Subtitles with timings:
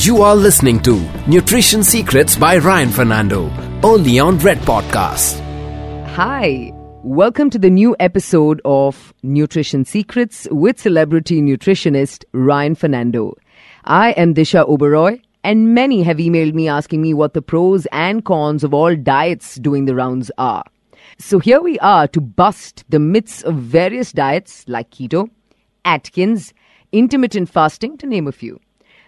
[0.00, 3.50] You are listening to Nutrition Secrets by Ryan Fernando,
[3.82, 5.40] only on Red Podcast.
[6.08, 6.70] Hi,
[7.02, 13.36] welcome to the new episode of Nutrition Secrets with celebrity nutritionist Ryan Fernando.
[13.84, 18.22] I am Disha Oberoi, and many have emailed me asking me what the pros and
[18.22, 20.64] cons of all diets doing the rounds are.
[21.18, 25.30] So here we are to bust the myths of various diets like keto,
[25.86, 26.52] Atkins,
[26.92, 28.60] intermittent fasting, to name a few.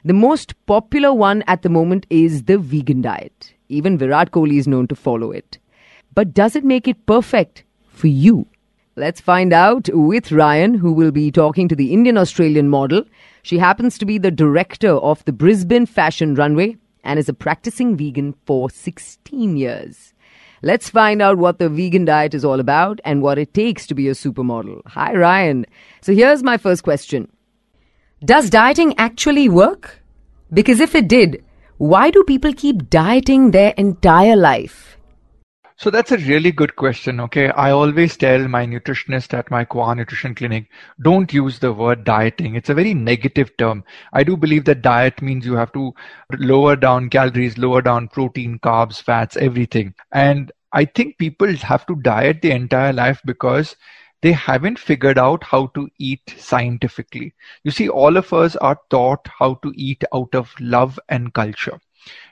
[0.04, 3.54] The most popular one at the moment is the vegan diet.
[3.68, 5.58] Even Virat Kohli is known to follow it.
[6.14, 8.46] But does it make it perfect for you?
[8.94, 13.04] Let's find out with Ryan, who will be talking to the Indian Australian model.
[13.42, 17.96] She happens to be the director of the Brisbane Fashion Runway and is a practicing
[17.96, 20.14] vegan for 16 years.
[20.62, 23.94] Let's find out what the vegan diet is all about and what it takes to
[23.94, 24.82] be a supermodel.
[24.86, 25.66] Hi, Ryan.
[26.00, 27.30] So here's my first question
[28.24, 30.02] Does dieting actually work?
[30.52, 31.44] Because if it did,
[31.76, 34.98] why do people keep dieting their entire life?
[35.76, 37.20] So that's a really good question.
[37.20, 37.50] Okay.
[37.50, 40.66] I always tell my nutritionist at my Qua Nutrition Clinic,
[41.00, 42.56] don't use the word dieting.
[42.56, 43.84] It's a very negative term.
[44.12, 45.94] I do believe that diet means you have to
[46.40, 49.94] lower down calories, lower down protein, carbs, fats, everything.
[50.10, 53.76] And I think people have to diet the entire life because
[54.22, 57.34] they haven't figured out how to eat scientifically.
[57.64, 61.80] You see, all of us are taught how to eat out of love and culture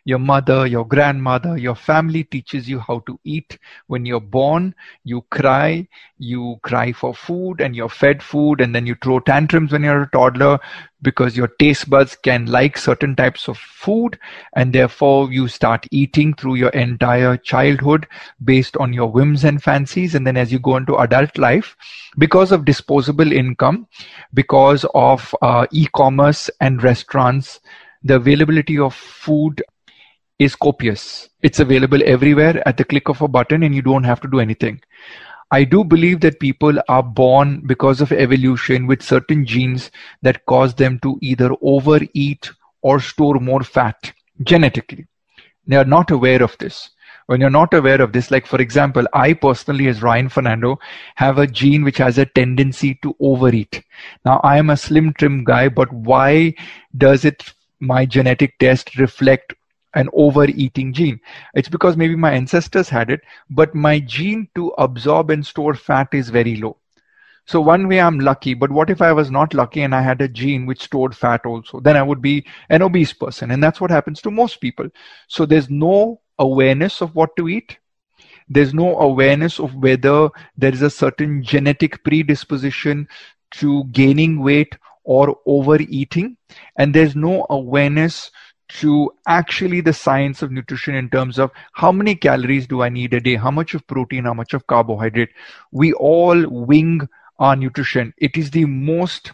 [0.04, 3.58] your mother, your grandmother, your family teaches you how to eat.
[3.88, 8.86] When you're born, you cry, you cry for food and you're fed food and then
[8.86, 10.58] you throw tantrums when you're a toddler
[11.02, 14.18] because your taste buds can like certain types of food
[14.54, 18.06] and therefore you start eating through your entire childhood
[18.44, 21.76] based on your whims and fancies and then as you go into adult life
[22.18, 23.86] because of disposable income
[24.34, 27.60] because of uh, e-commerce and restaurants
[28.06, 29.62] the availability of food
[30.38, 31.28] is copious.
[31.42, 34.38] It's available everywhere at the click of a button and you don't have to do
[34.38, 34.80] anything.
[35.50, 39.90] I do believe that people are born because of evolution with certain genes
[40.22, 42.50] that cause them to either overeat
[42.82, 44.12] or store more fat
[44.42, 45.06] genetically.
[45.66, 46.90] They are not aware of this.
[47.26, 50.78] When you're not aware of this, like for example, I personally, as Ryan Fernando,
[51.16, 53.82] have a gene which has a tendency to overeat.
[54.24, 56.54] Now, I am a slim, trim guy, but why
[56.96, 59.54] does it, my genetic test reflect
[59.94, 61.20] an overeating gene.
[61.54, 66.08] It's because maybe my ancestors had it, but my gene to absorb and store fat
[66.12, 66.76] is very low.
[67.46, 70.20] So one way I'm lucky, but what if I was not lucky and I had
[70.20, 71.78] a gene which stored fat also?
[71.80, 73.52] Then I would be an obese person.
[73.52, 74.88] And that's what happens to most people.
[75.28, 77.78] So there's no awareness of what to eat.
[78.48, 83.08] There's no awareness of whether there is a certain genetic predisposition
[83.52, 86.36] to gaining weight or overeating.
[86.76, 88.30] And there's no awareness
[88.68, 93.14] to actually the science of nutrition in terms of how many calories do I need
[93.14, 95.30] a day, how much of protein, how much of carbohydrate.
[95.70, 97.08] We all wing
[97.38, 98.12] our nutrition.
[98.18, 99.32] It is the most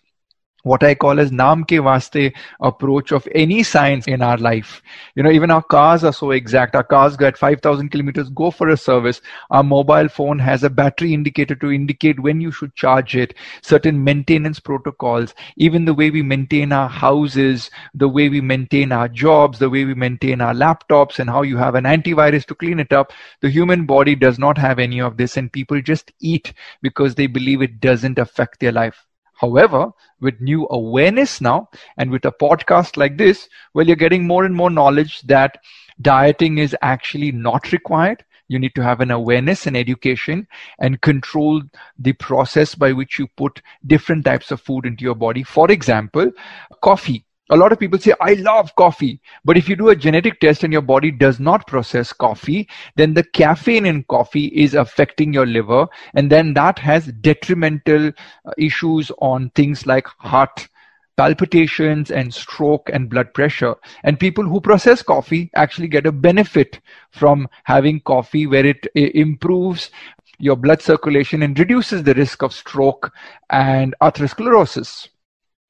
[0.62, 4.83] what I call as naam ke vaste approach of any science in our life.
[5.17, 6.75] You know, even our cars are so exact.
[6.77, 9.21] Our cars go at 5,000 kilometers, go for a service.
[9.50, 14.03] Our mobile phone has a battery indicator to indicate when you should charge it, certain
[14.05, 19.59] maintenance protocols, even the way we maintain our houses, the way we maintain our jobs,
[19.59, 22.93] the way we maintain our laptops and how you have an antivirus to clean it
[22.93, 23.12] up.
[23.41, 26.53] The human body does not have any of this and people just eat
[26.83, 29.06] because they believe it doesn't affect their life.
[29.43, 34.45] However, with new awareness now and with a podcast like this, well, you're getting more
[34.45, 35.59] and more knowledge that
[36.01, 38.25] dieting is actually not required.
[38.49, 40.47] You need to have an awareness and education
[40.79, 41.63] and control
[41.99, 45.43] the process by which you put different types of food into your body.
[45.43, 46.31] For example,
[46.81, 49.21] coffee a lot of people say, I love coffee.
[49.45, 53.15] But if you do a genetic test and your body does not process coffee, then
[53.15, 55.87] the caffeine in coffee is affecting your liver.
[56.15, 60.69] And then that has detrimental uh, issues on things like heart
[61.17, 63.75] palpitations and stroke and blood pressure.
[64.03, 66.81] And people who process coffee actually get a benefit
[67.11, 69.91] from having coffee where it, it improves
[70.38, 73.12] your blood circulation and reduces the risk of stroke
[73.50, 75.09] and atherosclerosis.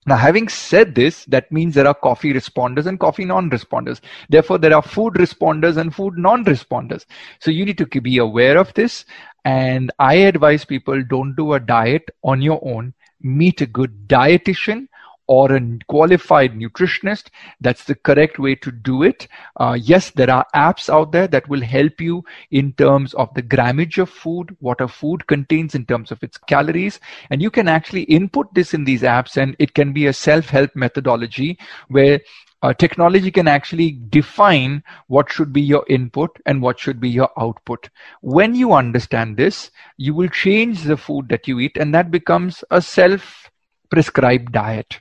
[0.05, 4.01] Now, having said this, that means there are coffee responders and coffee non-responders.
[4.29, 7.07] Therefore, there are food responders and food non-responders.
[7.39, 9.05] So you need to be aware of this.
[9.45, 12.95] And I advise people don't do a diet on your own.
[13.21, 14.89] Meet a good dietitian
[15.27, 17.29] or a qualified nutritionist.
[17.61, 19.29] That's the correct way to do it.
[19.59, 23.43] Uh, yes, there are apps out there that will help you in terms of the
[23.43, 27.01] grammage of food, what a food contains in terms of its calories.
[27.31, 30.75] And you can actually input this in these apps and it can be a self-help
[30.75, 31.59] methodology
[31.89, 32.21] where
[32.63, 37.29] uh, technology can actually define what should be your input and what should be your
[37.39, 37.89] output.
[38.21, 42.63] When you understand this, you will change the food that you eat, and that becomes
[42.71, 43.51] a self
[43.93, 44.99] prescribed diet.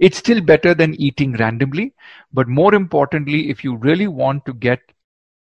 [0.00, 1.94] It's still better than eating randomly,
[2.32, 4.80] but more importantly, if you really want to get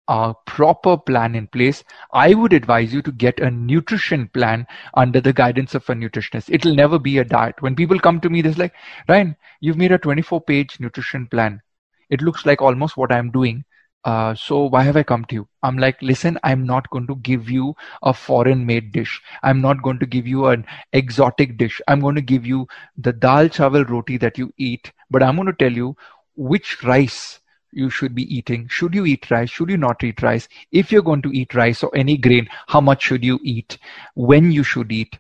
[0.07, 4.65] a proper plan in place, I would advise you to get a nutrition plan
[4.95, 6.49] under the guidance of a nutritionist.
[6.51, 7.61] It'll never be a diet.
[7.61, 8.73] When people come to me, they're like,
[9.07, 11.61] Ryan, you've made a 24 page nutrition plan.
[12.09, 13.63] It looks like almost what I'm doing.
[14.05, 15.47] Uh, so why have I come to you?
[15.61, 19.21] I'm like, listen, I'm not going to give you a foreign made dish.
[19.43, 21.81] I'm not going to give you an exotic dish.
[21.87, 22.67] I'm going to give you
[22.97, 25.97] the dal chawal roti that you eat, but I'm going to tell you
[26.35, 27.39] which rice
[27.71, 28.67] you should be eating.
[28.69, 29.49] Should you eat rice?
[29.49, 30.47] Should you not eat rice?
[30.71, 33.77] If you're going to eat rice or any grain, how much should you eat?
[34.15, 35.19] When you should eat?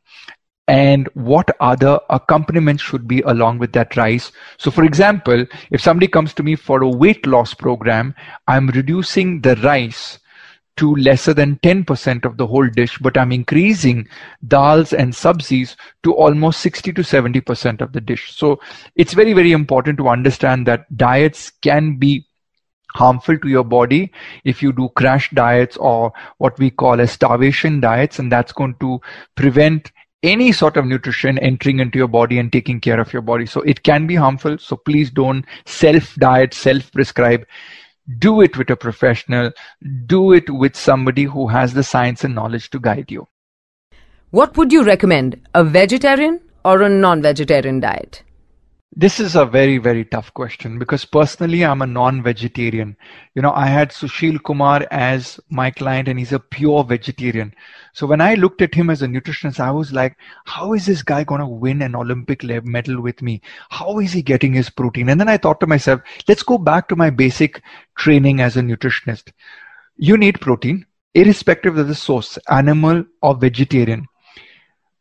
[0.69, 4.31] And what other accompaniments should be along with that rice?
[4.59, 8.13] So, for example, if somebody comes to me for a weight loss program,
[8.47, 10.19] I'm reducing the rice
[10.77, 14.07] to lesser than 10% of the whole dish, but I'm increasing
[14.45, 18.31] dals and sabzis to almost 60 to 70% of the dish.
[18.31, 18.59] So
[18.95, 22.27] it's very, very important to understand that diets can be
[22.93, 24.11] harmful to your body
[24.43, 28.75] if you do crash diets or what we call as starvation diets and that's going
[28.81, 29.01] to
[29.35, 29.91] prevent
[30.23, 33.45] any sort of nutrition entering into your body and taking care of your body.
[33.45, 34.57] So it can be harmful.
[34.57, 37.45] So please don't self diet self prescribe
[38.17, 39.51] do it with a professional.
[40.05, 43.27] Do it with somebody who has the science and knowledge to guide you.
[44.31, 45.39] What would you recommend?
[45.53, 48.23] A vegetarian or a non vegetarian diet
[48.91, 52.97] this is a very, very tough question because personally, I'm a non vegetarian.
[53.35, 57.53] You know, I had Sushil Kumar as my client and he's a pure vegetarian.
[57.93, 61.03] So when I looked at him as a nutritionist, I was like, how is this
[61.03, 63.41] guy going to win an Olympic medal with me?
[63.69, 65.09] How is he getting his protein?
[65.09, 67.61] And then I thought to myself, let's go back to my basic
[67.95, 69.31] training as a nutritionist.
[69.97, 74.07] You need protein, irrespective of the source, animal or vegetarian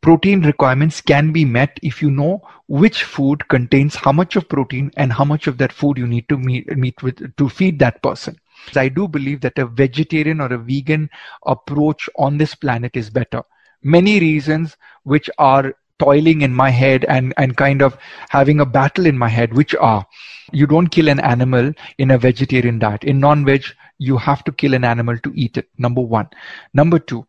[0.01, 4.91] protein requirements can be met if you know which food contains how much of protein
[4.97, 8.01] and how much of that food you need to meet, meet with to feed that
[8.01, 8.37] person.
[8.75, 11.09] I do believe that a vegetarian or a vegan
[11.45, 13.43] approach on this planet is better.
[13.81, 17.97] Many reasons which are toiling in my head and, and kind of
[18.29, 20.05] having a battle in my head, which are
[20.51, 23.03] you don't kill an animal in a vegetarian diet.
[23.03, 23.63] In non veg,
[23.97, 25.69] you have to kill an animal to eat it.
[25.77, 26.29] Number one.
[26.73, 27.25] Number two,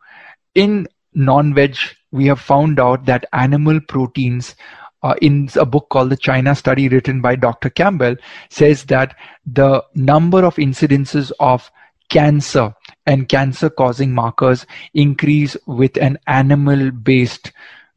[0.54, 1.76] in non veg
[2.12, 4.54] we have found out that animal proteins
[5.02, 7.70] uh, in a book called the China Study written by Dr.
[7.70, 8.16] Campbell
[8.50, 9.16] says that
[9.46, 11.70] the number of incidences of
[12.10, 12.74] cancer
[13.06, 17.52] and cancer causing markers increase with an animal based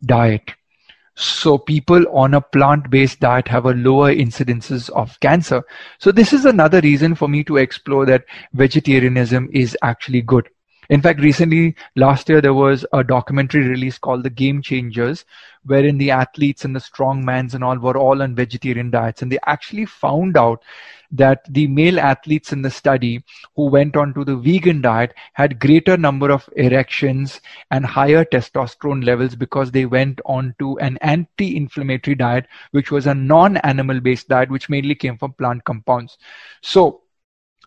[0.06, 0.54] diet.
[1.16, 5.64] So people on a plant-based diet have a lower incidences of cancer.
[6.00, 10.50] So this is another reason for me to explore that vegetarianism is actually good.
[10.90, 15.26] In fact, recently, last year, there was a documentary release called The Game Changers,
[15.66, 19.22] wherein the athletes and the strongmans and all were all on vegetarian diets.
[19.22, 20.62] And they actually found out
[21.12, 23.24] that the male athletes in the study
[23.56, 27.40] who went on to the vegan diet had greater number of erections
[27.70, 33.14] and higher testosterone levels because they went on to an anti-inflammatory diet, which was a
[33.14, 36.18] non-animal based diet, which mainly came from plant compounds.
[36.62, 37.03] So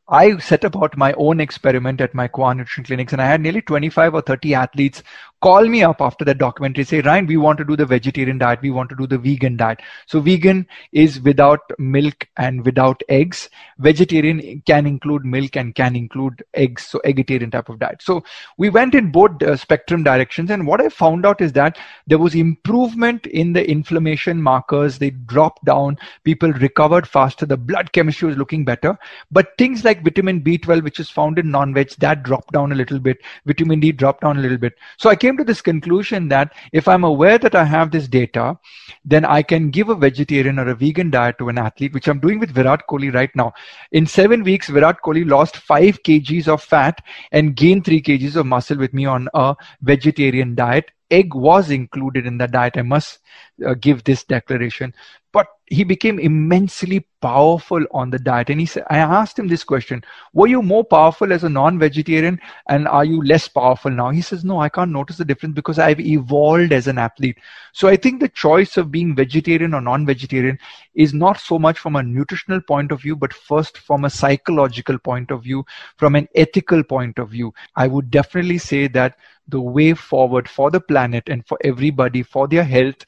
[0.08, 3.61] I set about my own experiment at my Qua Nutrition clinics, and I had nearly
[3.61, 5.02] 25 or 30 athletes
[5.42, 8.61] call me up after that documentary say ryan we want to do the vegetarian diet.
[8.62, 9.80] We want to do the vegan diet.
[10.07, 13.50] So vegan is without milk and without eggs.
[13.78, 18.02] Vegetarian can include milk and can include eggs so vegetarian type of diet.
[18.02, 18.25] So
[18.57, 22.19] we went in both uh, spectrum directions and what i found out is that there
[22.19, 24.99] was improvement in the inflammation markers.
[24.99, 25.99] They dropped down.
[26.25, 27.47] People recovered faster.
[27.47, 28.99] The blood chemistry was looking better.
[29.30, 32.99] But things like vitamin b12 which is found in non-veg that dropped down a little
[32.99, 36.53] bit vitamin d dropped down a little bit so i came to this conclusion that
[36.73, 38.59] if I'm aware that I have this data,
[39.05, 42.21] then I can give a vegetarian or a vegan diet to an athlete, which I'm
[42.21, 43.53] doing with Virat Kohli right now.
[43.93, 48.47] In seven weeks, Virat Kohli lost five kgs of fat and gained three kgs of
[48.47, 50.91] muscle with me on a vegetarian diet.
[51.11, 52.76] Egg was included in the diet.
[52.76, 53.21] I must
[53.65, 54.93] uh, give this declaration
[55.37, 58.49] but he became immensely powerful on the diet.
[58.49, 60.02] And he said i asked him this question
[60.33, 62.38] were you more powerful as a non-vegetarian
[62.69, 64.09] and are you less powerful now?
[64.11, 67.37] He says no i can't notice the difference because i've evolved as an athlete.
[67.73, 70.59] So i think the choice of being vegetarian or non-vegetarian
[70.95, 74.99] is not so much from a nutritional point of view but first from a psychological
[74.99, 75.66] point of view
[75.99, 77.52] from an ethical point of view.
[77.75, 82.49] I would definitely say that the way forward for the planet and for everybody for
[82.49, 83.05] their health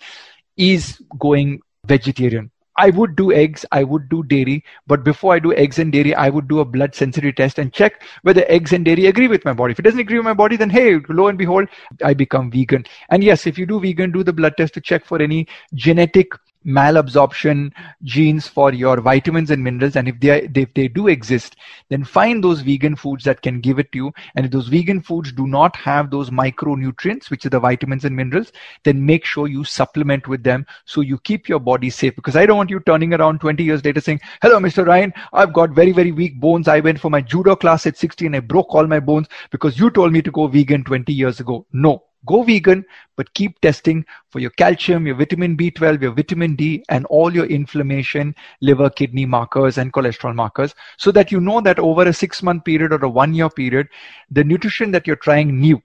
[0.59, 2.51] is going vegetarian.
[2.81, 6.15] I would do eggs, I would do dairy, but before I do eggs and dairy,
[6.15, 9.45] I would do a blood sensory test and check whether eggs and dairy agree with
[9.45, 9.73] my body.
[9.73, 11.69] If it doesn't agree with my body, then hey, lo and behold,
[12.05, 12.85] I become vegan.
[13.11, 16.33] And yes, if you do vegan, do the blood test to check for any genetic
[16.67, 17.73] malabsorption
[18.03, 21.57] genes for your vitamins and minerals and if they if they do exist
[21.89, 24.13] then find those vegan foods that can give it to you.
[24.35, 28.15] And if those vegan foods do not have those micronutrients which are the vitamins and
[28.15, 28.53] minerals
[28.85, 32.15] then make sure you supplement with them so you keep your body safe.
[32.17, 35.53] Because i don't want you turning around 20 years later saying hello mr ryan i've
[35.53, 36.69] got very very weak bones.
[36.69, 39.79] I went for my judo class at 60 and i broke all my bones because
[39.79, 41.67] you told me to go vegan 20 years ago.
[41.73, 42.85] No Go vegan,
[43.17, 47.47] but keep testing for your calcium, your vitamin B12, your vitamin D, and all your
[47.47, 52.43] inflammation, liver, kidney markers, and cholesterol markers so that you know that over a six
[52.43, 53.89] month period or a one year period,
[54.31, 55.83] the nutrition that you're trying new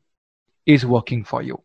[0.66, 1.62] is working for you.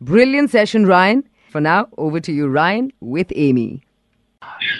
[0.00, 1.28] Brilliant session, Ryan.
[1.50, 3.82] For now, over to you, Ryan, with Amy.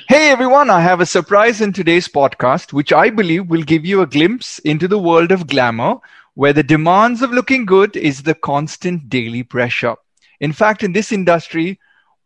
[0.09, 4.02] Hey everyone, I have a surprise in today's podcast, which I believe will give you
[4.02, 5.97] a glimpse into the world of glamour
[6.37, 9.97] where the demands of looking good is the constant daily pressure.
[10.38, 11.81] In fact, in this industry,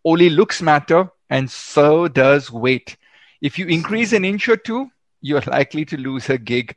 [0.04, 2.96] only looks matter and so does weight.
[3.40, 4.90] If you increase an inch or two,
[5.20, 6.74] you're likely to lose a gig.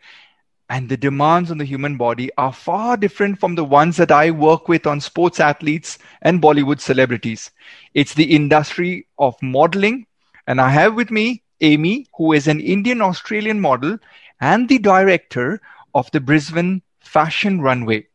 [0.70, 4.30] And the demands on the human body are far different from the ones that I
[4.30, 7.50] work with on sports athletes and Bollywood celebrities.
[7.96, 10.06] It's the industry of modeling.
[10.46, 13.98] And I have with me Amy, who is an Indian Australian model
[14.40, 15.60] and the director
[15.96, 18.08] of the Brisbane fashion runway.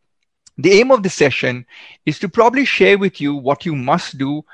[0.58, 1.66] The aim of the session
[2.06, 4.44] is to probably share with you what you must do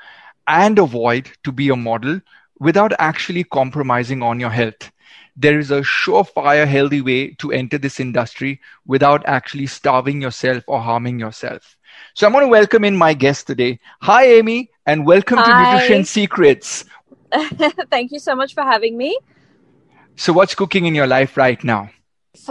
[0.47, 2.21] and avoid to be a model
[2.59, 4.91] without actually compromising on your health.
[5.35, 10.79] There is a surefire healthy way to enter this industry without actually starving yourself or
[10.81, 11.77] harming yourself.
[12.13, 13.79] So I'm going to welcome in my guest today.
[14.01, 15.43] Hi, Amy, and welcome Hi.
[15.43, 16.85] to Nutrition Secrets.
[17.89, 19.17] Thank you so much for having me.
[20.15, 21.89] So, what's cooking in your life right now?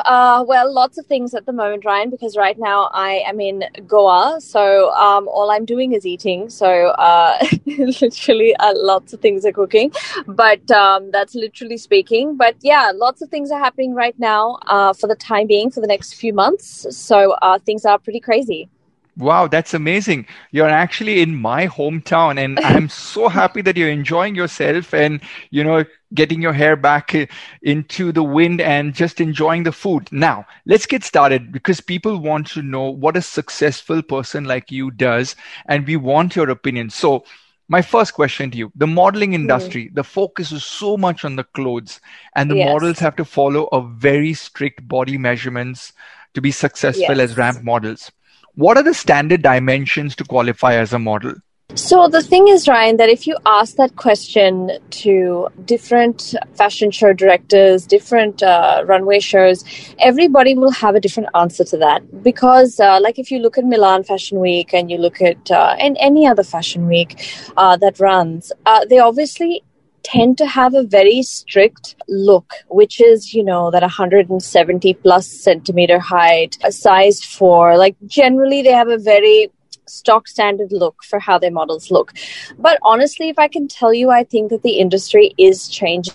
[0.04, 3.64] Uh, well, lots of things at the moment, Ryan, because right now I am in
[3.86, 4.40] Goa.
[4.40, 6.48] So um, all I'm doing is eating.
[6.50, 9.92] So uh, literally uh, lots of things are cooking.
[10.26, 12.36] But um, that's literally speaking.
[12.36, 15.80] But yeah, lots of things are happening right now uh, for the time being for
[15.80, 16.86] the next few months.
[16.96, 18.68] So uh, things are pretty crazy.
[19.16, 20.26] Wow, that's amazing.
[20.50, 25.62] You're actually in my hometown and I'm so happy that you're enjoying yourself and, you
[25.62, 27.14] know, getting your hair back
[27.62, 30.08] into the wind and just enjoying the food.
[30.10, 34.90] Now, let's get started because people want to know what a successful person like you
[34.90, 36.90] does and we want your opinion.
[36.90, 37.24] So,
[37.68, 39.36] my first question to you the modeling hmm.
[39.36, 39.94] industry mm.
[39.94, 41.98] the focus is so much on the clothes
[42.36, 42.68] and the yes.
[42.70, 45.94] models have to follow a very strict body measurements
[46.34, 47.30] to be successful yes.
[47.30, 48.12] as ramp models
[48.56, 51.34] what are the standard dimensions to qualify as a model?
[51.74, 57.12] So the thing is, Ryan, that if you ask that question to different fashion show
[57.12, 59.64] directors, different uh, runway shows,
[59.98, 62.22] everybody will have a different answer to that.
[62.22, 65.74] Because, uh, like, if you look at Milan Fashion Week and you look at uh,
[65.80, 69.64] and any other fashion week uh, that runs, uh, they obviously
[70.04, 75.98] tend to have a very strict look, which is, you know, that 170 plus centimeter
[75.98, 77.76] height, a size four.
[77.76, 79.50] Like generally, they have a very
[79.86, 82.12] stock standard look for how their models look.
[82.58, 86.14] But honestly, if I can tell you, I think that the industry is changing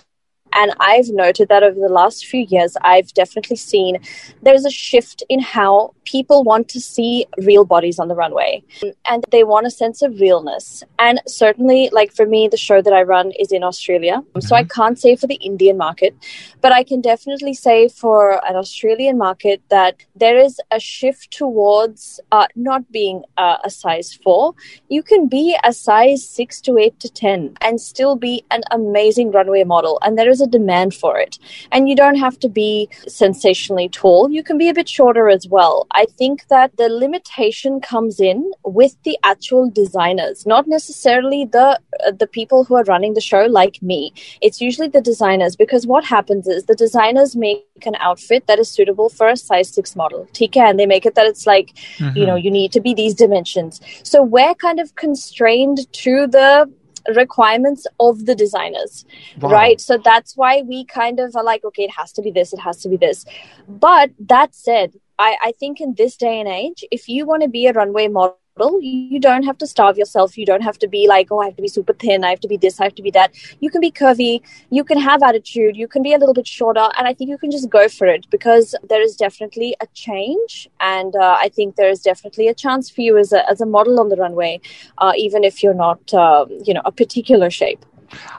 [0.52, 3.98] and I've noted that over the last few years, I've definitely seen
[4.42, 8.62] there's a shift in how people want to see real bodies on the runway
[9.08, 10.82] and they want a sense of realness.
[10.98, 14.16] And certainly, like for me, the show that I run is in Australia.
[14.16, 14.40] Mm-hmm.
[14.40, 14.80] So I mm-hmm.
[14.80, 16.14] can't say for the Indian market,
[16.60, 22.20] but I can definitely say for an Australian market that there is a shift towards
[22.32, 24.54] uh, not being uh, a size four.
[24.88, 29.30] You can be a size six to eight to 10 and still be an amazing
[29.30, 29.98] runway model.
[30.02, 31.38] And there is a demand for it.
[31.72, 35.46] And you don't have to be sensationally tall, you can be a bit shorter as
[35.48, 35.86] well.
[35.92, 42.12] I think that the limitation comes in with the actual designers, not necessarily the uh,
[42.12, 44.12] the people who are running the show like me.
[44.40, 48.68] It's usually the designers because what happens is the designers make an outfit that is
[48.68, 50.28] suitable for a size 6 model.
[50.32, 52.16] TK and they make it that it's like, mm-hmm.
[52.16, 53.80] you know, you need to be these dimensions.
[54.02, 56.70] So we're kind of constrained to the
[57.14, 59.04] requirements of the designers
[59.40, 59.50] wow.
[59.50, 62.52] right so that's why we kind of are like okay it has to be this
[62.52, 63.24] it has to be this
[63.68, 67.48] but that said I, I think in this day and age if you want to
[67.48, 68.39] be a runway model
[68.80, 70.36] you don't have to starve yourself.
[70.36, 72.24] You don't have to be like, oh, I have to be super thin.
[72.24, 72.80] I have to be this.
[72.80, 73.34] I have to be that.
[73.60, 74.42] You can be curvy.
[74.70, 75.76] You can have attitude.
[75.76, 76.88] You can be a little bit shorter.
[76.98, 80.68] And I think you can just go for it because there is definitely a change.
[80.80, 83.66] And uh, I think there is definitely a chance for you as a, as a
[83.66, 84.60] model on the runway,
[84.98, 87.84] uh, even if you're not, um, you know, a particular shape.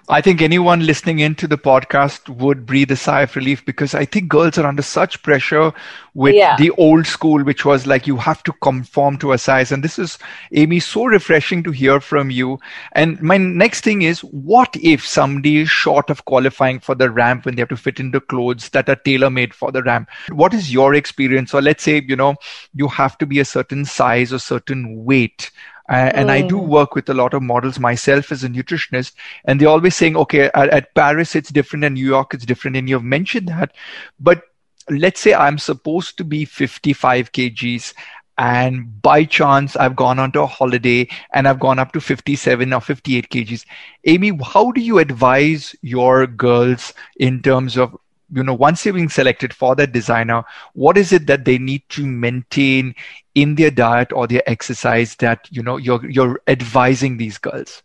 [0.10, 4.06] I think anyone listening into the podcast would breathe a sigh of relief because I
[4.06, 5.72] think girls are under such pressure
[6.14, 6.58] with Yeah.
[6.58, 9.72] the old school, which was like you have to conform to a size.
[9.72, 10.18] And this is,
[10.52, 12.60] Amy, so refreshing to hear from you.
[12.94, 17.46] And my next thing is what if somebody is short of qualifying for the ramp
[17.46, 20.10] when they have to fit into clothes that are tailor made for the ramp?
[20.32, 21.54] What is your experience?
[21.54, 22.36] Or let's say, you know,
[22.74, 25.52] you have to be a certain size or certain weight.
[25.92, 26.68] And I do mm.
[26.68, 29.14] work with a lot of models myself as a nutritionist,
[29.46, 32.78] and they're always saying, okay, at, at Paris it's different, and New York it's different,
[32.78, 33.74] and you've mentioned that.
[34.20, 34.44] But
[34.90, 37.94] let's say I'm supposed to be 55 kgs,
[38.38, 42.74] and by chance I've gone on to a holiday and I've gone up to 57
[42.74, 43.66] or 58 kgs.
[44.06, 47.96] Amy, how do you advise your girls in terms of
[48.32, 51.84] you know once they're being selected for that designer what is it that they need
[51.90, 52.94] to maintain
[53.36, 57.84] in their diet or their exercise that you know you're you're advising these girls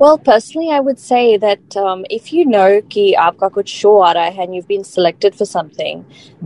[0.00, 4.12] well, personally, I would say that um, if you know ki aapka kuch show aa
[4.18, 5.98] raha hai and you've been selected for something,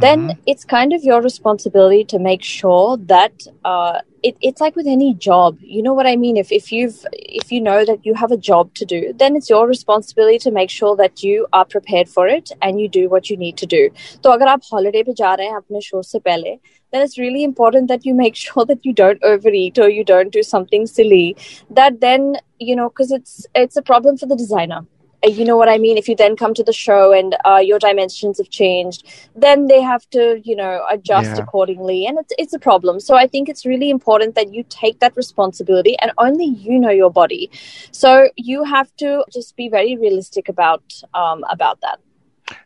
[0.04, 0.50] then mm-hmm.
[0.54, 5.13] it's kind of your responsibility to make sure that uh, it, it's like with any
[5.13, 5.57] job.
[5.61, 6.37] You know what I mean?
[6.37, 9.49] If if you've if you know that you have a job to do, then it's
[9.49, 13.29] your responsibility to make sure that you are prepared for it and you do what
[13.29, 13.89] you need to do.
[14.23, 16.59] तो अगर आप holiday पे जा रहे हैं अपने show से पहले,
[16.91, 20.31] then it's really important that you make sure that you don't overeat or you don't
[20.31, 21.35] do something silly
[21.71, 24.92] that then you know because it's it's a problem for the designer Uh,
[25.26, 25.96] you know what i mean?
[25.98, 29.04] If you then come to the show and uh, your dimensions have changed
[29.34, 31.38] then they have to you know adjust Yeah.
[31.38, 33.00] accordingly and it's it's a problem.
[33.00, 36.90] So i think it's really important that you take that responsibility and only you know
[36.90, 37.50] your body.
[37.92, 40.82] So you have to just be very realistic about
[41.14, 41.98] um, about that.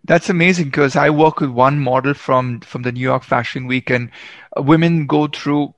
[0.05, 3.91] That's amazing because I work with one model from from the New York Fashion Week,
[3.91, 4.11] and
[4.57, 5.75] uh, women go through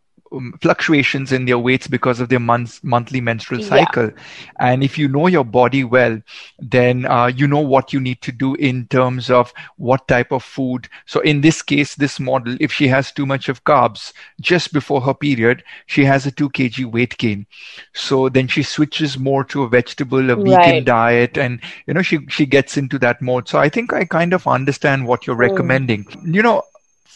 [0.60, 3.60] fluctuations in their weights because of their months monthly menstrual Yeah.
[3.60, 4.10] cycle.
[4.58, 6.20] And if you know your body well,
[6.58, 10.42] then uh, you know what you need to do in terms of what type of
[10.42, 10.88] food.
[11.06, 15.00] So in this case, this model, if she has too much of carbs just before
[15.02, 17.46] her period, she has a two kg weight gain.
[17.92, 20.84] So then she switches more to a vegetable, a vegan Right.
[20.84, 23.48] diet, and you know she she gets into that mode.
[23.48, 25.90] So I think I kind of understand what you're Mm.
[25.90, 26.06] recommending.
[26.24, 26.62] You know,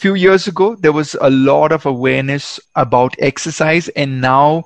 [0.05, 4.63] few years ago there was a lot of awareness about exercise and now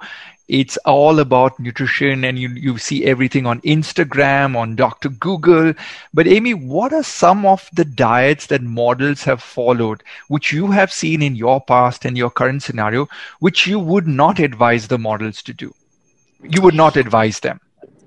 [0.49, 5.11] it's all about nutrition and you you see everything on Instagram on Dr.
[5.11, 5.75] Google
[6.13, 10.93] but Amy what are some of the diets that models have followed which you have
[10.93, 13.07] seen in your past and your current scenario
[13.39, 15.73] which you would not advise the models to do
[16.43, 17.61] you would not advise them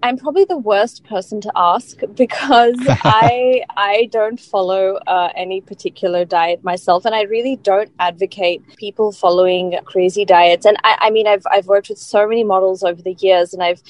[0.03, 6.25] I'm probably the worst person to ask because I I don't follow uh, any particular
[6.25, 10.65] diet myself, and I really don't advocate people following crazy diets.
[10.65, 13.61] And I, I mean, I've I've worked with so many models over the years, and
[13.61, 13.83] I've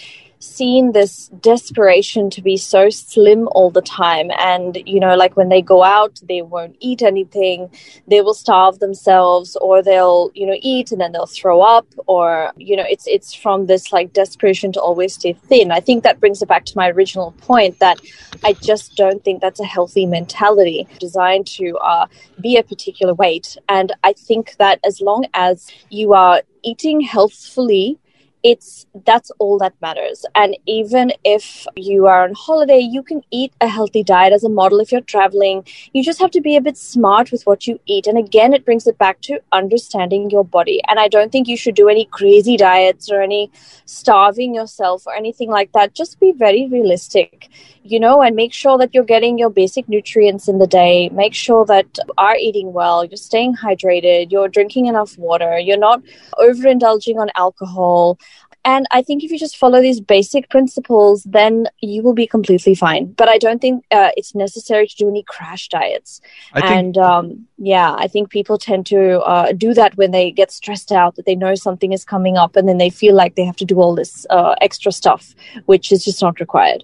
[0.43, 4.31] seen this desperation to be so slim all the time.
[4.37, 7.69] And you know like when they go out they won't eat anything.
[8.07, 12.51] They will starve themselves or they'll you know eat and then they'll throw up or
[12.57, 15.71] you know it's it's from this like desperation to always stay thin.
[15.71, 17.99] I think that brings it back to my original point that
[18.43, 22.07] i just don't think that's a healthy mentality designed to uh,
[22.39, 23.57] be a particular weight.
[23.69, 27.99] And i think that as long as you are eating healthfully
[28.43, 30.25] it's that's all that matters.
[30.35, 34.49] And even if you are on holiday you can eat a healthy diet as a
[34.49, 35.65] model if you're traveling.
[35.93, 38.07] You just have to be a bit smart with what you eat.
[38.07, 40.81] And again it brings it back to understanding your body.
[40.87, 43.51] And i don't think you should do any crazy diets or any
[43.85, 45.93] starving yourself or anything like that.
[45.93, 47.49] Just be very realistic
[47.83, 51.33] you know and make sure that you're getting your basic nutrients in the day make
[51.33, 56.01] sure that you are eating well you're staying hydrated you're drinking enough water you're not
[56.39, 58.17] overindulging on alcohol
[58.63, 62.75] and I think if you just follow these basic principles, then you will be completely
[62.75, 63.11] fine.
[63.13, 66.21] But I don't think uh, it's necessary to do any crash diets.
[66.53, 70.51] Think and um, yeah, I think people tend to uh, do that when they get
[70.51, 73.45] stressed out, that they know something is coming up, and then they feel like they
[73.45, 75.33] have to do all this uh, extra stuff,
[75.65, 76.83] which is just not required.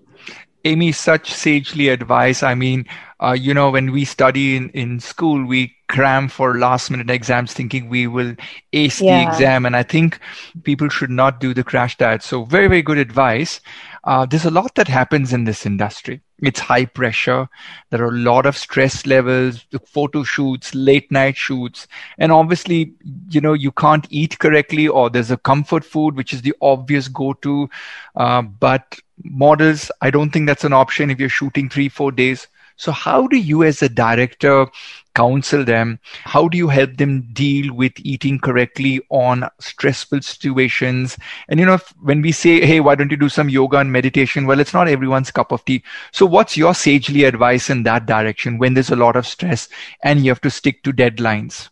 [0.67, 2.43] Amy, such sagely advice.
[2.43, 2.86] I mean,
[3.21, 7.53] uh, you know, when we study in, in school, we cram for last minute exams
[7.53, 8.36] thinking we will
[8.73, 9.65] ace the exam.
[9.65, 10.19] And I think
[10.63, 12.21] people should not do the crash diet.
[12.21, 13.62] So, very, very good advice.
[14.03, 16.21] Uh, there's a lot that happens in this industry.
[16.41, 17.47] It's high pressure.
[17.89, 21.88] There are a lot of stress levels, the photo shoots, late night shoots.
[22.17, 22.93] And obviously,
[23.30, 27.08] you know, you can't eat correctly or there's a comfort food, which is the obvious
[27.08, 27.69] go to.
[28.15, 32.47] Uh, but models, I don't think that's an option if you're shooting three, four days.
[32.80, 34.67] So, how do you, as a director,
[35.15, 35.99] counsel them?
[36.23, 41.17] How do you help them deal with eating correctly on stressful situations?
[41.49, 43.91] And, you know, if, when we say, hey, why don't you do some yoga and
[43.91, 44.45] meditation?
[44.45, 45.84] Well, it's not everyone's cup of tea.
[46.12, 49.69] So, what's your sagely advice in that direction when there's a lot of stress
[50.03, 51.69] and you have to stick to deadlines?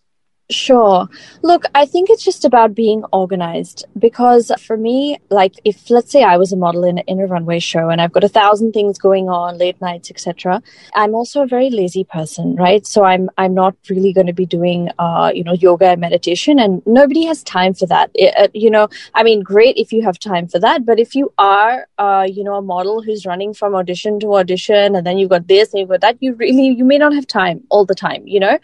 [0.51, 1.09] Sure.
[1.41, 6.21] Look, I think it's just about being organized because for me, like if let's say
[6.21, 8.99] I was a model in, in a runway show and I've got a thousand things
[8.99, 10.61] going on, late nights, etc.
[10.93, 12.85] I'm also a very lazy person, right?
[12.85, 16.59] So I'm I'm not really going to be doing uh, you know yoga and meditation,
[16.59, 18.11] and nobody has time for that.
[18.13, 21.15] It, uh, you know, I mean, great if you have time for that, but if
[21.15, 25.17] you are uh, you know a model who's running from audition to audition, and then
[25.17, 27.83] you've got this and you've got that, you really you may not have time all
[27.83, 28.59] the time, you know.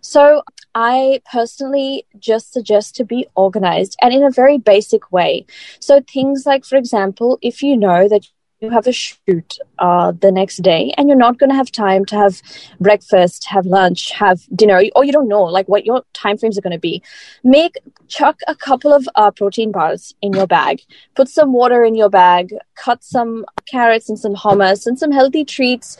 [0.00, 0.42] So
[0.74, 5.46] I personally just suggest to be organized and in a very basic way.
[5.80, 8.26] So things like, for example, if you know that
[8.60, 12.04] you have a shoot uh, the next day and you're not going to have time
[12.04, 12.42] to have
[12.78, 16.60] breakfast have lunch have dinner or you don't know like what your time frames are
[16.60, 17.02] going to be.
[17.42, 20.82] Make chuck a couple of uh, protein bars in your bag.
[21.14, 22.52] Put some water in your bag.
[22.74, 25.96] Cut some carrots and some hummus and some healthy treats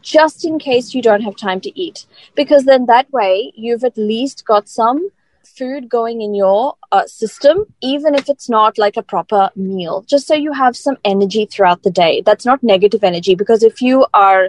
[0.00, 2.06] just in case you don't have time to eat.
[2.34, 5.10] Because then that way you've at least got some
[5.60, 10.26] food going in your uh, system, even if it's not like a proper meal, just
[10.26, 12.22] so you have some energy throughout the day.
[12.24, 14.48] That's not negative energy because if you are,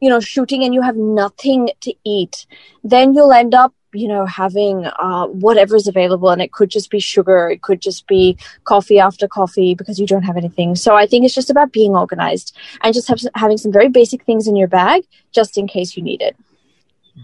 [0.00, 2.46] you know, shooting and you have nothing to eat,
[2.82, 6.98] then you'll end up you know having uh, whatever's available and it could just be
[7.00, 10.74] sugar it could just be coffee after coffee because you don't have anything.
[10.74, 12.48] So i think it's just about being organized
[12.82, 15.04] and just have, having some very basic things in your bag
[15.38, 16.36] just in case you need it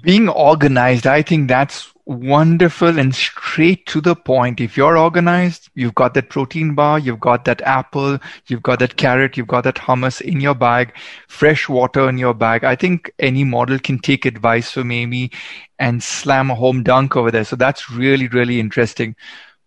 [0.01, 4.61] being organized i think that's wonderful and straight to the point.
[4.61, 8.97] If you're organized, you've got that protein bar, you've got that apple, you've got that
[8.97, 10.95] carrot, you've got that hummus in your bag,
[11.29, 12.65] fresh water in your bag.
[12.65, 15.31] I think any model can take advice from Amy
[15.79, 17.45] and slam a home dunk over there.
[17.45, 19.15] So that's really, really interesting.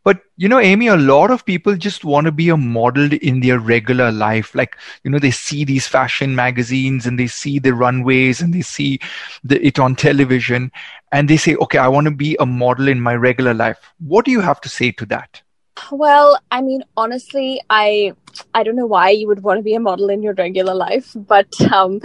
[0.06, 3.40] But, you know, Amy, a lot of people just want to be a model in
[3.40, 4.54] their regular life.
[4.54, 8.62] Like, you know, they see these fashion magazines and they see the runways and they
[8.62, 9.00] see
[9.44, 10.72] the, it on television
[11.12, 13.80] and they say, okay, I want to be a model in my regular life.
[14.00, 15.42] What do you have to say to that?
[15.92, 18.14] Well, I mean, honestly, I
[18.54, 21.12] I don't know why you would want to be a model in your regular life,
[21.16, 22.02] but um,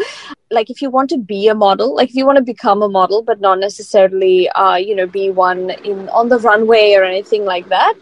[0.51, 2.89] like if you want to be a model, like if you want to become a
[2.89, 7.45] model, but not necessarily, uh, you know, be one in on the runway or anything
[7.45, 7.95] like that,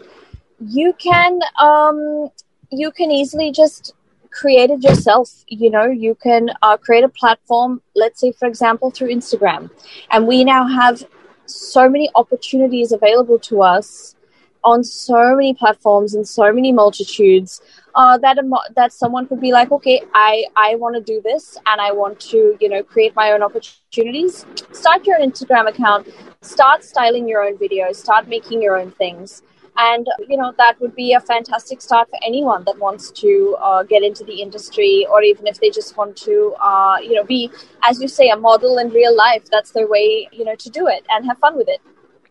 [0.59, 2.29] you can um,
[2.71, 3.93] you can easily just
[4.31, 5.45] create it yourself.
[5.47, 7.81] You know, you can uh, create a platform.
[7.95, 9.69] Let's say, for example, through Instagram,
[10.11, 11.03] and we now have
[11.45, 14.15] so many opportunities available to us
[14.63, 17.61] on so many platforms and so many multitudes
[17.95, 18.37] uh, that
[18.75, 22.19] that someone could be like, okay, I I want to do this and I want
[22.31, 24.45] to you know create my own opportunities.
[24.71, 26.07] Start your Instagram account.
[26.41, 27.95] Start styling your own videos.
[27.95, 29.41] Start making your own things.
[29.77, 33.83] And you know that would be a fantastic start for anyone that wants to uh,
[33.83, 37.49] get into the industry, or even if they just want to, uh, you know, be,
[37.83, 39.45] as you say, a model in real life.
[39.49, 41.81] That's their way, you know, to do it and have fun with it.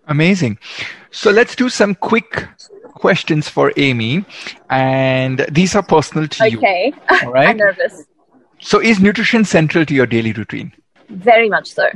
[0.09, 0.59] Amazing.
[1.11, 2.47] So let's do some quick
[2.95, 4.25] questions for Amy,
[4.69, 6.51] and these are personal to okay.
[6.51, 6.59] you.
[6.59, 6.93] Okay.
[7.25, 7.49] All right.
[7.49, 8.05] I'm nervous.
[8.61, 10.73] So, is nutrition central to your daily routine?
[11.09, 11.89] Very much so.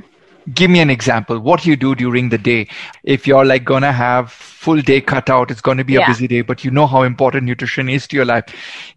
[0.54, 1.38] Give me an example.
[1.38, 2.68] What you do during the day?
[3.04, 6.42] If you're like gonna have full day cut out, it's gonna be a busy day,
[6.42, 8.44] but you know how important nutrition is to your life.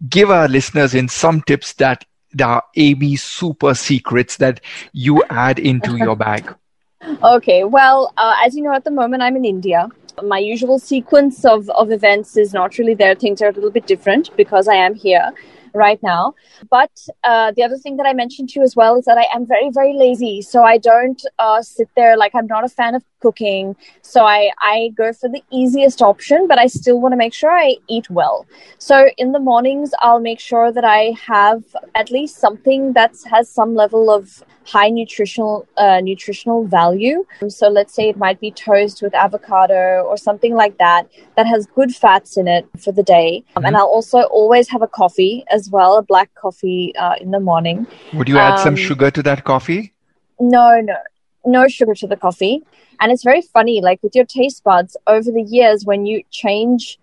[0.08, 4.60] Give our listeners in some tips that the AB super secrets that
[4.92, 6.54] you add into your bag.
[7.04, 9.88] Okay, well, uh, as you know, at the moment I'm in India.
[10.22, 13.14] My usual sequence of, of events is not really there.
[13.14, 15.30] Things are a little bit different because I am here
[15.74, 16.34] right now.
[16.70, 16.90] But
[17.22, 19.44] uh, the other thing that I mentioned to you as well is that I am
[19.46, 20.40] very, very lazy.
[20.40, 23.76] So I don't uh, sit there like I'm not a fan of cooking.
[24.00, 27.50] So I, I go for the easiest option, but I still want to make sure
[27.50, 28.46] I eat well.
[28.78, 31.62] So in the mornings, I'll make sure that I have
[31.94, 37.24] at least something that has some level of high nutritional uh, nutritional value.
[37.48, 41.66] So let's say it might be toast with avocado or something like that that has
[41.66, 43.44] good fats in it for the day.
[43.54, 43.76] Um, and mm-hmm.
[43.76, 47.86] I'll also always have a coffee as well, a black coffee uh, in the morning.
[48.14, 49.92] Would you add um, some sugar to that coffee?
[50.40, 50.96] No, no,
[51.44, 52.62] no sugar to the coffee.
[53.00, 56.98] And it's very funny, like with your taste buds over the years when you change.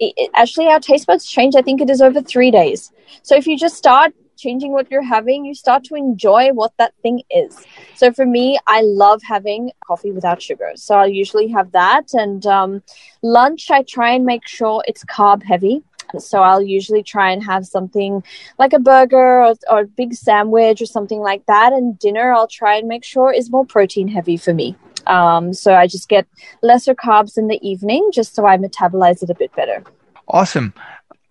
[0.00, 1.54] It, it, actually, our taste buds change.
[1.54, 2.90] I think it is over three days.
[3.22, 4.12] So if you just start
[4.44, 7.52] changing what you're having, you start to enjoy what that thing is.
[7.94, 10.70] So for me, I love having coffee without sugar.
[10.76, 12.06] So I'll usually have that.
[12.12, 12.82] And um,
[13.22, 15.82] lunch, I try and make sure it's carb heavy.
[16.18, 18.22] So I'll usually try and have something
[18.58, 21.72] like a burger or, or a big sandwich or something like that.
[21.72, 24.76] And dinner, I'll try and make sure is more protein heavy for me.
[25.06, 26.26] Um, so I just get
[26.62, 29.82] lesser carbs in the evening just so I metabolize it a bit better.
[30.28, 30.72] Awesome.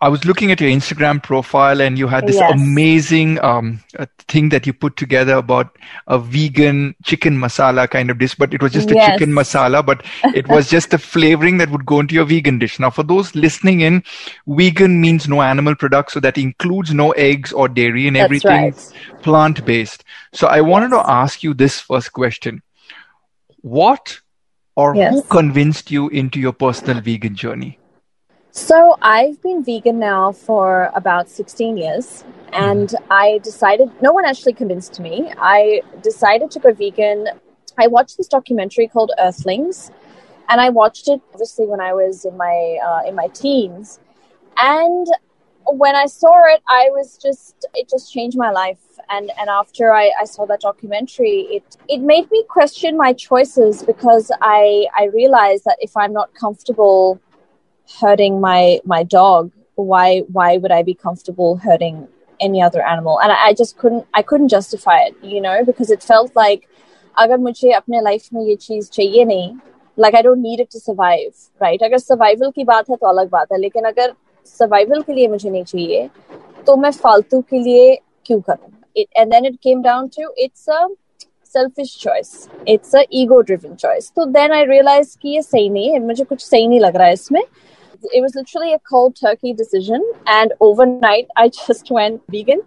[0.03, 2.49] I was looking at your Instagram profile and you had this Yes.
[2.49, 8.17] amazing um, uh, thing that you put together about a vegan chicken masala kind of
[8.19, 9.07] dish, but it was just a Yes.
[9.07, 12.79] chicken masala, but it was just the flavoring that would go into your vegan dish.
[12.79, 14.03] Now, for those listening in,
[14.47, 18.45] vegan means no animal products, so that includes no eggs or dairy and That's everything
[18.45, 18.75] right.
[19.21, 20.03] plant based.
[20.33, 22.61] So I wanted to ask you this first question.
[23.61, 24.19] What
[24.75, 25.13] or Yes.
[25.13, 27.79] who convinced you into your personal vegan journey?
[28.55, 34.53] So I've been vegan now for about 16 years and I decided no one actually
[34.53, 35.33] convinced me.
[35.39, 37.29] I decided to go vegan.
[37.79, 39.89] I watched this documentary called Earthlings
[40.49, 43.99] and I watched it obviously when I was in my uh, in my teens
[44.57, 45.07] and
[45.65, 49.91] when I saw it I was just it just changed my life and and after
[49.91, 55.05] I, I saw that documentary it it made me question my choices because I I
[55.05, 57.19] realized that if I'm not comfortable
[58.00, 62.08] hurting my my dog why why would i be comfortable hurting
[62.39, 63.19] any other animal?
[63.22, 66.67] And I, I, just couldn't i couldn't justify it you know because it felt like
[67.17, 69.60] agar mujhe apne life mein ye cheez chahiye nahi
[69.96, 71.82] like i don't need it to survive right?
[71.82, 74.10] Agar survival ki baat hai to alag baat hai lekin agar
[74.43, 76.10] survival ke liye mujhe nahi chahiye
[76.65, 77.98] to main faltu ke liye
[78.30, 80.88] kyun karun it, and then it came down to it's a
[81.43, 82.50] selfish choice.
[82.65, 84.12] It's a ego driven choice.
[84.15, 87.13] So then i realized ki ye sahi nahi hai mujhe kuch sahi nahi lag raha
[87.13, 87.41] hai isme
[88.13, 92.61] it was literally a cold turkey decision and overnight i just went vegan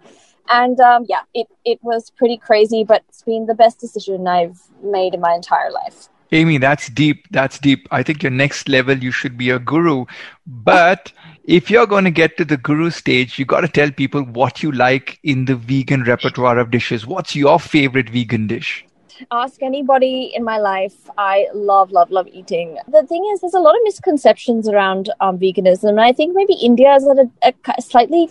[0.49, 4.61] and um, yeah it, it was pretty crazy but it's been the best decision i've
[4.81, 7.25] made in my entire life Amy, that's deep.
[7.31, 7.87] That's deep.
[7.89, 10.05] I think your next level, you should be a guru.
[10.45, 11.13] But
[11.45, 14.61] if you're going to get to the guru stage, you got to tell people what
[14.61, 17.07] you like in the vegan repertoire of dishes.
[17.07, 18.85] What's your favorite vegan dish?
[19.31, 21.09] Ask anybody in my life.
[21.17, 22.77] I love, love, love eating.
[22.87, 26.53] The thing is, there's a lot of misconceptions around um, veganism, and I think maybe
[26.53, 28.29] India is at a, a slightly,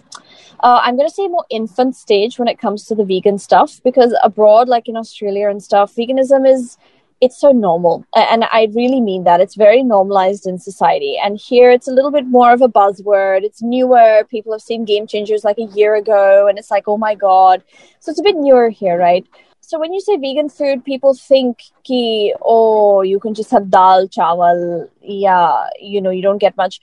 [0.60, 3.80] uh, I'm going to say, more infant stage when it comes to the vegan stuff.
[3.84, 6.78] Because abroad, like in Australia and stuff, veganism is
[7.22, 11.70] it's so normal and i really mean that it's very normalized in society and here
[11.70, 15.42] it's a little bit more of a buzzword it's newer people have seen game changers
[15.42, 17.62] like a year ago and it's like oh my god
[18.00, 19.26] so it's a bit newer here right
[19.68, 24.08] so when you say vegan food people think ki oh you can just have dal
[24.16, 24.62] chawal
[25.02, 26.80] yeah you know you don't get much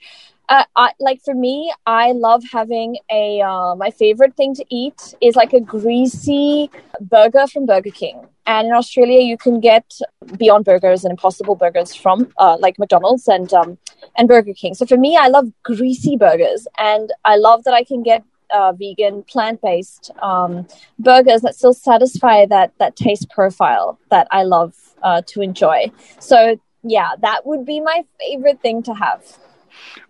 [0.48, 3.40] uh, I, like for me, I love having a.
[3.40, 6.70] Uh, my favorite thing to eat is like a greasy
[7.00, 8.26] burger from Burger King.
[8.46, 9.90] And in Australia, you can get
[10.36, 13.78] Beyond Burgers and Impossible Burgers from uh, like McDonald's and um,
[14.16, 14.74] and Burger King.
[14.74, 18.72] So for me, I love greasy burgers, and I love that I can get uh,
[18.72, 20.66] vegan, plant based um,
[20.98, 25.90] burgers that still satisfy that that taste profile that I love uh, to enjoy.
[26.18, 29.38] So yeah, that would be my favorite thing to have.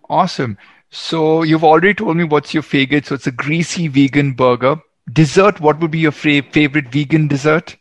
[0.08, 0.58] Awesome.
[0.90, 3.06] So you've already told me what's your favorite.
[3.06, 4.76] So it's a greasy vegan burger.
[5.12, 7.76] Dessert, what would be your favorite vegan dessert?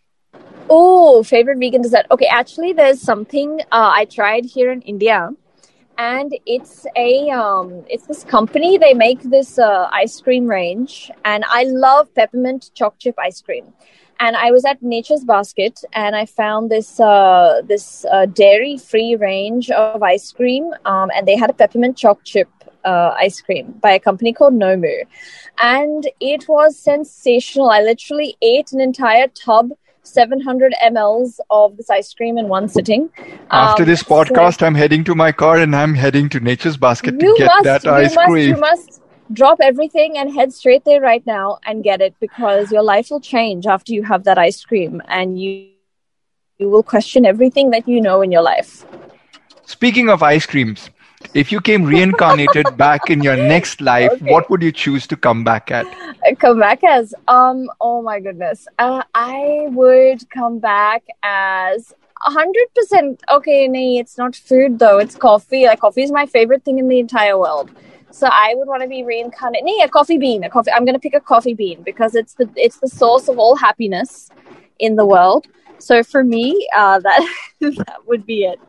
[0.69, 2.05] Oh, favorite vegan dessert.
[2.11, 5.29] Okay, actually, there's something uh, I tried here in India,
[5.97, 8.77] and it's a um, it's this company.
[8.77, 13.65] They make this uh, ice cream range, and I love peppermint choc chip ice cream.
[14.19, 19.15] And I was at Nature's Basket, and I found this uh, this uh, dairy free
[19.15, 22.49] range of ice cream, um, and they had a peppermint choc chip
[22.85, 25.05] uh, ice cream by a company called Nomu,
[25.61, 27.69] and it was sensational.
[27.69, 29.71] I literally ate an entire tub
[30.03, 33.09] 700 mls of this ice cream in one sitting.
[33.49, 36.77] After Um, this so podcast, I'm heading to my car and I'm heading to Nature's
[36.77, 38.49] Basket to get must, that you ice must, cream.
[38.49, 42.83] You must drop everything and head straight there right now and get it because your
[42.83, 45.69] life will change after you have that ice cream and you
[46.59, 48.85] you will question everything that you know in your life.
[49.65, 50.89] Speaking of ice creams,
[51.33, 54.25] if you came reincarnated back in your next life, Okay.
[54.31, 55.85] what would you choose to come back at?
[56.39, 58.67] Come back as um oh my goodness.
[58.79, 61.93] Uh, I would come back as
[62.25, 65.65] a hundred percent okay, nee, it's not food though, it's coffee.
[65.65, 67.71] Like coffee is my favorite thing in the entire world.
[68.11, 69.65] So I would want to be reincarnated.
[69.65, 70.43] Nee, a coffee bean.
[70.43, 73.37] A coffee I'm gonna pick a coffee bean because it's the it's the source of
[73.37, 74.29] all happiness
[74.79, 75.47] in the world.
[75.79, 77.27] So for me, uh, that
[77.59, 78.59] that would be it.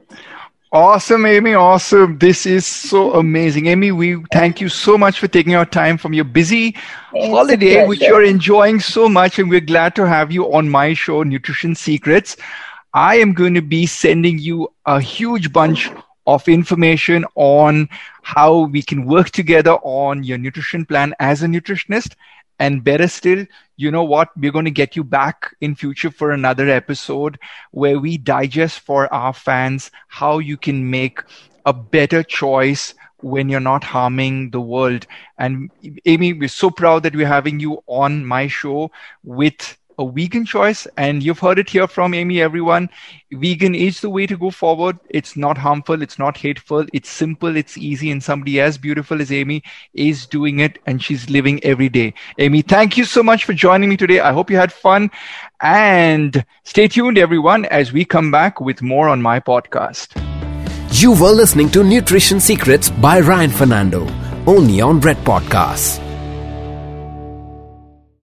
[0.75, 1.55] Awesome, Amy.
[1.55, 2.19] Awesome.
[2.19, 3.69] This is so amazing.
[3.69, 6.75] Amy, we thank you so much for taking your time from your busy
[7.13, 9.39] It's holiday, which you're enjoying so much.
[9.39, 12.37] And we're glad to have you on my show, Nutrition Secrets.
[12.93, 15.93] I am going to be sending you a huge bunch
[16.27, 17.89] of information on
[18.23, 22.17] how we can work together on your nutrition plan as a nutritionist.
[22.59, 24.31] And better still, you know what?
[24.37, 27.39] We're going to get you back in future for another episode
[27.73, 31.21] where we digest for our fans how you can make
[31.67, 35.07] a better choice when you're not harming the world.
[35.39, 35.71] And
[36.05, 38.91] Amy, we're so proud that we're having you on my show
[39.23, 40.87] with a vegan choice.
[40.97, 42.89] And you've heard it here from Amy, everyone.
[43.33, 44.99] Vegan is the way to go forward.
[45.11, 46.03] It's not harmful.
[46.03, 46.87] It's not hateful.
[46.93, 47.57] It's simple.
[47.57, 48.11] It's easy.
[48.11, 49.63] And somebody as beautiful as Amy
[49.95, 52.15] is doing it and she's living every day.
[52.39, 54.21] Amy, thank you so much for joining me today.
[54.21, 55.11] I hope you had fun
[55.61, 60.21] and stay tuned, everyone, as we come back with more on my podcast.
[60.93, 64.07] You were listening to Nutrition Secrets by Ryan Fernando,
[64.47, 66.04] only on Red Podcasts.